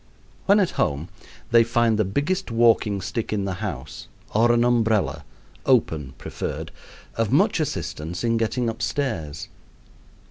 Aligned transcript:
When 0.47 0.59
at 0.59 0.71
home 0.81 1.09
they 1.51 1.63
find 1.63 1.99
the 1.99 2.03
biggest 2.03 2.49
walking 2.49 3.01
stick 3.01 3.31
in 3.31 3.45
the 3.45 3.53
house 3.61 4.07
or 4.33 4.51
an 4.51 4.63
umbrella 4.63 5.23
open 5.63 6.15
preferred 6.17 6.71
of 7.17 7.31
much 7.31 7.59
assistance 7.59 8.23
in 8.23 8.37
getting 8.37 8.67
upstairs. 8.67 9.47